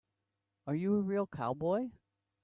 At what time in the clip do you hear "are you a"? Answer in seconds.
0.65-1.01